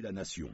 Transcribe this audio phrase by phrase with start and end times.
[0.00, 0.50] la nation.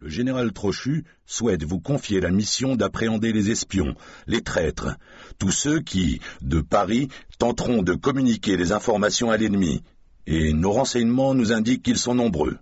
[0.00, 3.94] Le général Trochu souhaite vous confier la mission d'appréhender les espions,
[4.26, 4.96] les traîtres,
[5.38, 7.08] tous ceux qui, de Paris,
[7.38, 9.84] tenteront de communiquer les informations à l'ennemi,
[10.26, 12.58] et nos renseignements nous indiquent qu'ils sont nombreux.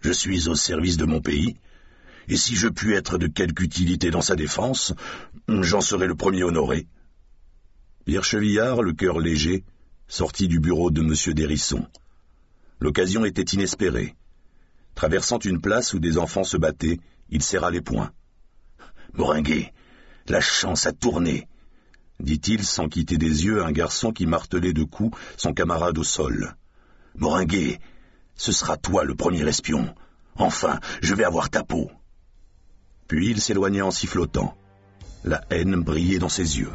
[0.00, 1.56] Je suis au service de mon pays,
[2.28, 4.94] et si je puis être de quelque utilité dans sa défense,
[5.48, 6.86] j'en serai le premier honoré.
[8.04, 9.64] Pierre Chevillard, le cœur léger,
[10.06, 11.34] sortit du bureau de M.
[11.34, 11.86] Dérisson.
[12.80, 14.14] L'occasion était inespérée.
[14.98, 16.98] Traversant une place où des enfants se battaient,
[17.30, 18.10] il serra les poings.
[19.12, 19.72] Moringuet,
[20.26, 21.46] la chance a tourné,
[22.18, 26.56] dit-il sans quitter des yeux un garçon qui martelait de coups son camarade au sol.
[27.14, 27.78] Moringuet,
[28.34, 29.94] ce sera toi le premier espion.
[30.34, 31.92] Enfin, je vais avoir ta peau.
[33.06, 34.58] Puis il s'éloignait en sifflotant.
[35.22, 36.72] La haine brillait dans ses yeux.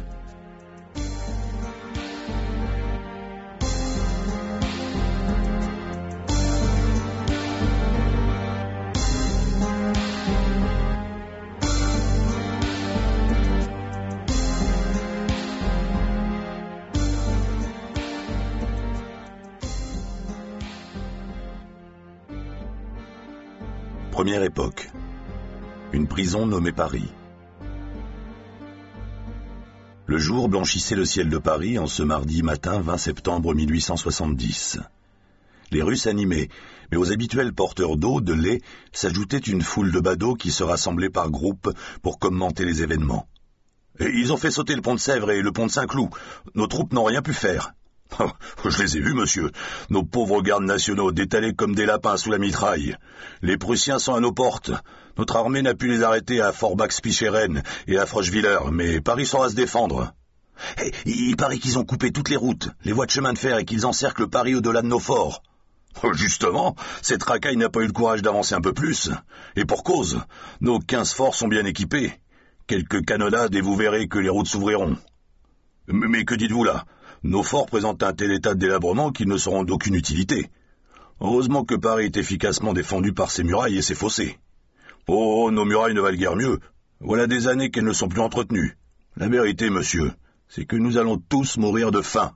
[24.14, 24.92] Première époque.
[25.92, 27.08] Une prison nommée Paris.
[30.06, 34.78] Le jour blanchissait le ciel de Paris en ce mardi matin 20 septembre 1870.
[35.72, 36.48] Les rues s'animaient,
[36.92, 38.60] mais aux habituels porteurs d'eau, de lait,
[38.92, 43.26] s'ajoutait une foule de badauds qui se rassemblaient par groupes pour commenter les événements.
[43.98, 46.10] Ils ont fait sauter le pont de Sèvres et le pont de Saint-Cloud.
[46.54, 47.74] Nos troupes n'ont rien pu faire.
[48.64, 49.50] Je les ai vus, monsieur.
[49.90, 52.96] Nos pauvres gardes nationaux détalés comme des lapins sous la mitraille.
[53.42, 54.72] Les Prussiens sont à nos portes.
[55.18, 59.54] Notre armée n'a pu les arrêter à Forbach-Spicheren et à Froschwiller, mais Paris saura se
[59.54, 60.12] défendre.
[60.82, 63.58] Et, il paraît qu'ils ont coupé toutes les routes, les voies de chemin de fer
[63.58, 65.42] et qu'ils encerclent Paris au-delà de nos forts.
[66.14, 69.10] Justement, cette racaille n'a pas eu le courage d'avancer un peu plus.
[69.56, 70.20] Et pour cause,
[70.60, 72.12] nos quinze forts sont bien équipés.
[72.66, 74.96] Quelques canonnades et vous verrez que les routes s'ouvriront.
[75.86, 76.84] Mais que dites-vous là?
[77.24, 80.50] Nos forts présentent un tel état de délabrement qu'ils ne seront d'aucune utilité.
[81.20, 84.38] Heureusement que Paris est efficacement défendu par ses murailles et ses fossés.
[85.08, 86.60] Oh, nos murailles ne valent guère mieux.
[87.00, 88.76] Voilà des années qu'elles ne sont plus entretenues.
[89.16, 90.12] La vérité, monsieur,
[90.48, 92.32] c'est que nous allons tous mourir de faim.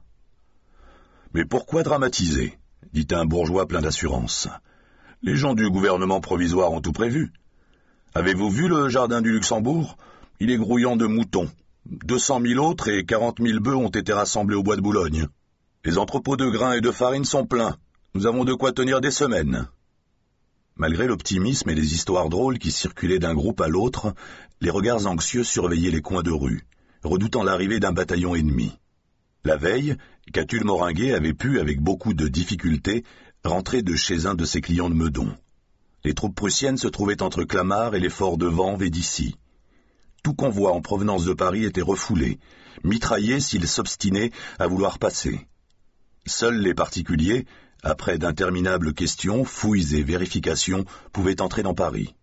[1.34, 2.59] Mais pourquoi dramatiser?
[2.94, 4.48] dit un bourgeois plein d'assurance.
[5.22, 7.32] Les gens du gouvernement provisoire ont tout prévu.
[8.15, 9.98] Avez-vous vu le jardin du Luxembourg?
[10.41, 11.50] Il est grouillant de moutons.
[11.91, 15.26] Deux cent mille autres et quarante mille bœufs ont été rassemblés au bois de Boulogne.
[15.87, 17.78] Les entrepôts de grains et de farine sont pleins.
[18.15, 19.66] Nous avons de quoi tenir des semaines.
[20.77, 24.12] Malgré l'optimisme et les histoires drôles qui circulaient d'un groupe à l'autre,
[24.60, 26.66] les regards anxieux surveillaient les coins de rue,
[27.04, 28.78] redoutant l'arrivée d'un bataillon ennemi.
[29.44, 29.97] La veille,
[30.34, 33.03] Catulle Moringuet avait pu, avec beaucoup de difficulté,
[33.44, 35.34] rentrer de chez un de ses clients de Meudon.
[36.04, 39.37] Les troupes prussiennes se trouvaient entre Clamart et les forts de Vanves d'ici.
[40.22, 42.38] Tout convoi en provenance de Paris était refoulé,
[42.84, 45.46] mitraillé s'il s'obstinait à vouloir passer.
[46.26, 47.46] Seuls les particuliers,
[47.82, 52.14] après d'interminables questions, fouilles et vérifications, pouvaient entrer dans Paris.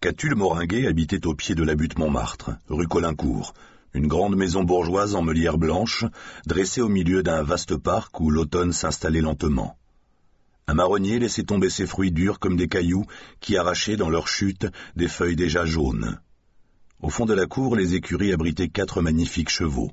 [0.00, 3.54] Catulle Moringuet habitait au pied de la butte Montmartre, rue Colincourt,
[3.94, 6.04] une grande maison bourgeoise en meulière blanche,
[6.46, 9.76] dressée au milieu d'un vaste parc où l'automne s'installait lentement.
[10.66, 13.04] Un marronnier laissait tomber ses fruits durs comme des cailloux
[13.40, 16.18] qui arrachaient dans leur chute des feuilles déjà jaunes.
[17.02, 19.90] Au fond de la cour, les écuries abritaient quatre magnifiques chevaux.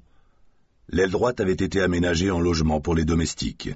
[0.90, 3.72] L'aile droite avait été aménagée en logement pour les domestiques.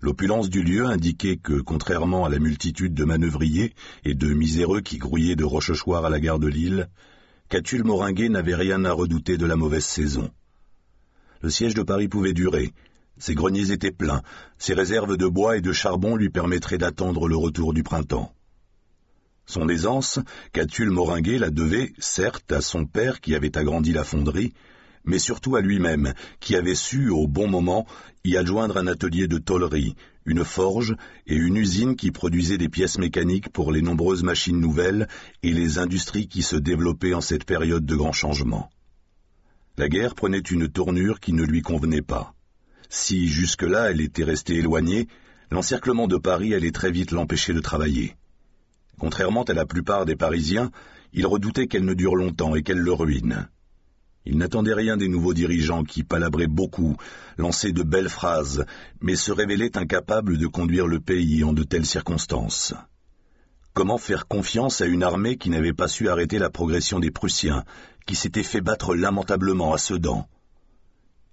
[0.00, 4.96] L'opulence du lieu indiquait que, contrairement à la multitude de manœuvriers et de miséreux qui
[4.96, 6.88] grouillaient de Rochechouart à la gare de Lille,
[7.50, 10.30] Catulle Moringuet n'avait rien à redouter de la mauvaise saison.
[11.42, 12.72] Le siège de Paris pouvait durer.
[13.18, 14.22] Ses greniers étaient pleins,
[14.56, 18.32] ses réserves de bois et de charbon lui permettraient d'attendre le retour du printemps.
[19.48, 20.18] Son aisance,
[20.52, 24.52] Catulle Moringuet la devait, certes, à son père qui avait agrandi la fonderie,
[25.06, 27.86] mais surtout à lui-même, qui avait su, au bon moment,
[28.24, 30.94] y adjoindre un atelier de tôlerie, une forge
[31.26, 35.08] et une usine qui produisait des pièces mécaniques pour les nombreuses machines nouvelles
[35.42, 38.68] et les industries qui se développaient en cette période de grands changements.
[39.78, 42.34] La guerre prenait une tournure qui ne lui convenait pas.
[42.90, 45.08] Si jusque-là elle était restée éloignée,
[45.50, 48.14] l'encerclement de Paris allait très vite l'empêcher de travailler.
[48.98, 50.70] Contrairement à la plupart des Parisiens,
[51.12, 53.48] il redoutait qu'elle ne dure longtemps et qu'elle le ruine.
[54.26, 56.96] Il n'attendait rien des nouveaux dirigeants qui palabraient beaucoup,
[57.38, 58.66] lançaient de belles phrases,
[59.00, 62.74] mais se révélaient incapables de conduire le pays en de telles circonstances.
[63.72, 67.64] Comment faire confiance à une armée qui n'avait pas su arrêter la progression des Prussiens,
[68.06, 70.28] qui s'était fait battre lamentablement à Sedan?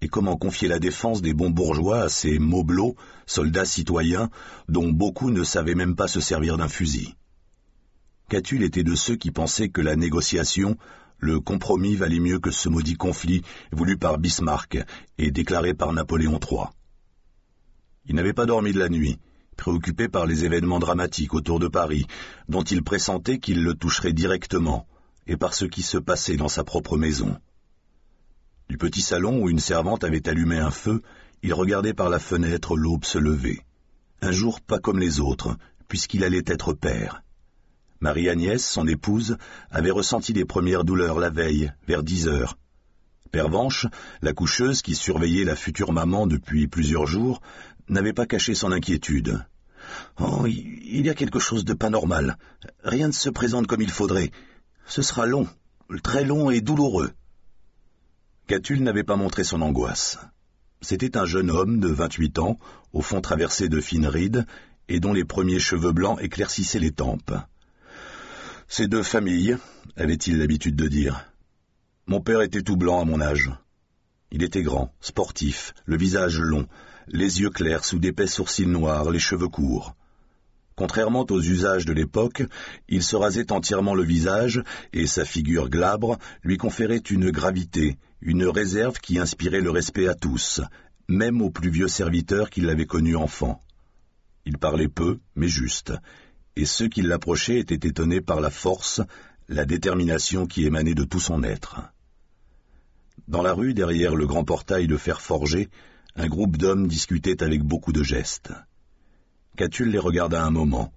[0.01, 2.95] Et comment confier la défense des bons bourgeois à ces moblots,
[3.25, 4.29] soldats citoyens,
[4.69, 7.15] dont beaucoup ne savaient même pas se servir d'un fusil?
[8.27, 10.77] Catulle était de ceux qui pensaient que la négociation,
[11.19, 14.79] le compromis valait mieux que ce maudit conflit voulu par Bismarck
[15.17, 16.65] et déclaré par Napoléon III.
[18.07, 19.19] Il n'avait pas dormi de la nuit,
[19.57, 22.05] préoccupé par les événements dramatiques autour de Paris,
[22.49, 24.87] dont il pressentait qu'ils le toucheraient directement,
[25.27, 27.39] et par ce qui se passait dans sa propre maison.
[28.69, 31.01] Du petit salon où une servante avait allumé un feu,
[31.43, 33.61] il regardait par la fenêtre l'aube se lever.
[34.21, 35.55] Un jour pas comme les autres,
[35.87, 37.21] puisqu'il allait être père.
[38.05, 39.35] Marie-Agnès, son épouse,
[39.71, 42.55] avait ressenti les premières douleurs la veille, vers dix heures.
[43.31, 43.87] Pervenche,
[44.21, 47.41] la coucheuse qui surveillait la future maman depuis plusieurs jours,
[47.89, 49.43] n'avait pas caché son inquiétude.
[50.19, 52.37] Oh, il y a quelque chose de pas normal.
[52.83, 54.29] Rien ne se présente comme il faudrait.
[54.85, 55.47] Ce sera long,
[56.03, 57.09] très long et douloureux.
[58.45, 60.19] Catulle n'avait pas montré son angoisse.
[60.79, 62.59] C'était un jeune homme de vingt-huit ans,
[62.93, 64.45] au fond traversé de fines rides,
[64.89, 67.33] et dont les premiers cheveux blancs éclaircissaient les tempes.
[68.67, 69.57] Ces deux familles,
[69.95, 71.31] avait-il l'habitude de dire.
[72.07, 73.51] Mon père était tout blanc à mon âge.
[74.31, 76.67] Il était grand, sportif, le visage long,
[77.07, 79.95] les yeux clairs sous d'épais sourcils noirs, les cheveux courts.
[80.75, 82.43] Contrairement aux usages de l'époque,
[82.89, 88.45] il se rasait entièrement le visage, et sa figure glabre lui conférait une gravité, une
[88.45, 90.59] réserve qui inspirait le respect à tous,
[91.07, 93.63] même aux plus vieux serviteurs qui l'avaient connu enfant.
[94.45, 95.93] Il parlait peu, mais juste,
[96.55, 99.01] et ceux qui l'approchaient étaient étonnés par la force,
[99.47, 101.81] la détermination qui émanait de tout son être.
[103.27, 105.69] Dans la rue, derrière le grand portail de fer forgé,
[106.15, 108.51] un groupe d'hommes discutait avec beaucoup de gestes.
[109.55, 110.93] Catulle les regarda un moment.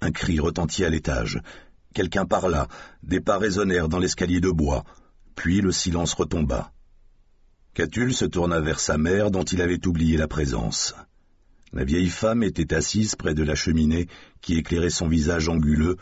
[0.00, 1.40] Un cri retentit à l'étage.
[1.94, 2.68] Quelqu'un parla,
[3.02, 4.84] des pas résonnèrent dans l'escalier de bois,
[5.34, 6.72] puis le silence retomba.
[7.74, 10.94] Catulle se tourna vers sa mère dont il avait oublié la présence.
[11.72, 14.08] La vieille femme était assise près de la cheminée
[14.40, 15.96] qui éclairait son visage anguleux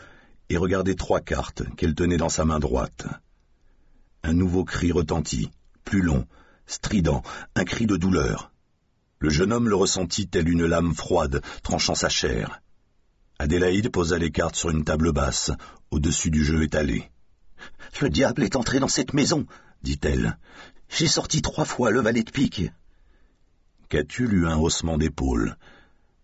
[0.49, 3.07] et regardait trois cartes qu'elle tenait dans sa main droite.
[4.23, 5.49] Un nouveau cri retentit,
[5.83, 6.27] plus long,
[6.67, 7.23] strident,
[7.55, 8.51] un cri de douleur.
[9.19, 12.61] Le jeune homme le ressentit tel une lame froide tranchant sa chair.
[13.39, 15.51] Adélaïde posa les cartes sur une table basse,
[15.91, 17.09] au-dessus du jeu étalé.
[18.01, 19.45] Le diable est entré dans cette maison,
[19.81, 20.37] dit-elle.
[20.89, 22.71] J'ai sorti trois fois le valet de pique.
[24.19, 25.55] Eut un haussement d'épaules.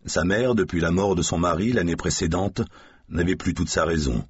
[0.05, 2.61] Sa mère, depuis la mort de son mari l'année précédente,
[3.07, 4.27] n'avait plus toute sa raison.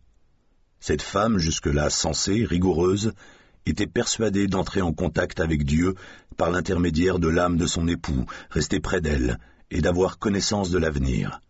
[0.79, 3.13] Cette femme, jusque-là sensée, rigoureuse,
[3.65, 5.95] était persuadée d'entrer en contact avec Dieu
[6.37, 9.39] par l'intermédiaire de l'âme de son époux, resté près d'elle,
[9.71, 11.41] et d'avoir connaissance de l'avenir.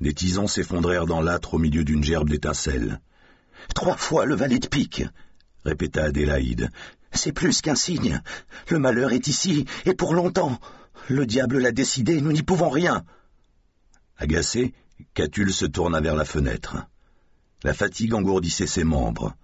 [0.00, 3.00] Des tisons s'effondrèrent dans l'âtre au milieu d'une gerbe d'étincelles.
[3.74, 5.04] Trois fois le valet de pique,
[5.64, 6.70] répéta Adélaïde.
[7.12, 8.20] C'est plus qu'un signe.
[8.68, 10.58] Le malheur est ici, et pour longtemps.
[11.08, 13.04] Le diable l'a décidé, nous n'y pouvons rien.
[14.16, 14.72] Agacé,
[15.14, 16.76] Catulle se tourna vers la fenêtre.
[17.64, 19.34] La fatigue engourdissait ses membres.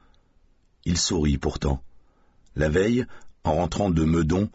[0.85, 1.83] Il sourit pourtant.
[2.57, 3.05] La veille,
[3.45, 4.51] en rentrant de Meudon,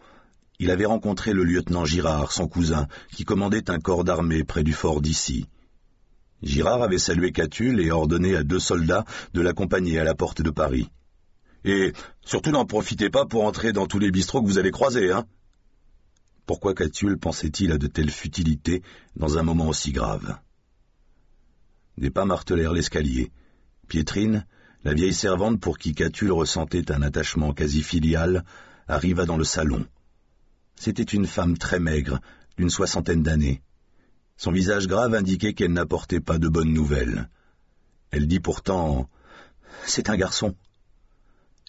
[0.59, 4.73] il avait rencontré le lieutenant Girard, son cousin, qui commandait un corps d'armée près du
[4.73, 5.47] fort d'ici.
[6.41, 10.49] Girard avait salué Catulle et ordonné à deux soldats de l'accompagner à la porte de
[10.49, 10.89] Paris.
[11.65, 11.93] Et
[12.25, 15.25] surtout n'en profitez pas pour entrer dans tous les bistrots que vous allez croiser, hein
[16.45, 18.81] Pourquoi Catulle pensait-il à de telles futilités
[19.15, 20.37] dans un moment aussi grave?
[21.97, 23.31] Des pas martelèrent l'escalier.
[23.87, 24.45] Piétrine,
[24.83, 28.43] la vieille servante pour qui Catulle ressentait un attachement quasi filial
[28.87, 29.85] arriva dans le salon.
[30.75, 32.19] C'était une femme très maigre,
[32.57, 33.61] d'une soixantaine d'années.
[34.35, 37.29] Son visage grave indiquait qu'elle n'apportait pas de bonnes nouvelles.
[38.11, 39.09] Elle dit pourtant
[39.85, 40.55] C'est un garçon.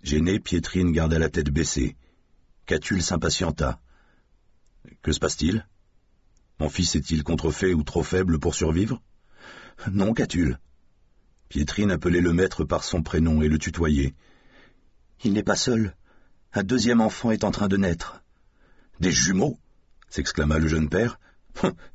[0.04, 1.96] Gênée, Piétrine garda la tête baissée.
[2.66, 3.80] Catulle s'impatienta.
[5.00, 5.66] Que se passe-t-il?
[6.60, 9.00] Mon fils est-il contrefait ou trop faible pour survivre?
[9.90, 10.60] Non, Catulle.
[11.48, 14.14] Piétrine appelait le maître par son prénom et le tutoyait.
[15.24, 15.96] Il n'est pas seul.
[16.52, 18.22] Un deuxième enfant est en train de naître.
[19.00, 19.58] Des jumeaux
[20.10, 21.18] s'exclama le jeune père.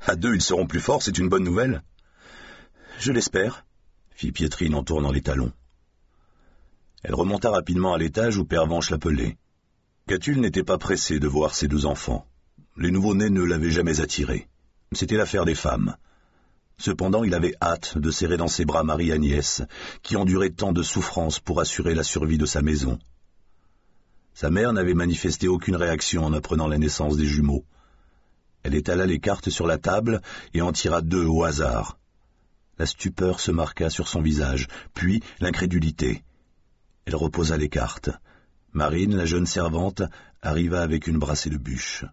[0.07, 1.83] À deux, ils seront plus forts, c'est une bonne nouvelle.
[2.99, 3.67] Je l'espère,
[4.09, 5.53] fit Piétrine en tournant les talons.
[7.03, 9.37] Elle remonta rapidement à l'étage où Pervenche l'appelait.
[10.07, 12.25] Catulle n'était pas pressé de voir ses deux enfants.
[12.77, 14.47] Les nouveau-nés ne l'avaient jamais attiré.
[14.91, 15.95] C'était l'affaire des femmes.
[16.77, 19.61] Cependant, il avait hâte de serrer dans ses bras Marie-Agnès,
[20.01, 22.97] qui endurait tant de souffrances pour assurer la survie de sa maison.
[24.33, 27.65] Sa mère n'avait manifesté aucune réaction en apprenant la naissance des jumeaux.
[28.63, 30.21] Elle étala les cartes sur la table
[30.53, 31.97] et en tira deux au hasard.
[32.77, 36.23] La stupeur se marqua sur son visage, puis l'incrédulité.
[37.09, 38.11] Elle reposa les cartes.
[38.71, 40.03] Marine, la jeune servante,
[40.43, 42.05] arriva avec une brassée de bûches.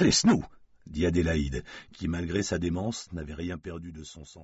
[0.00, 0.44] Laisse-nous
[0.88, 1.62] dit Adélaïde,
[1.92, 4.38] qui, malgré sa démence, n'avait rien perdu de son sens.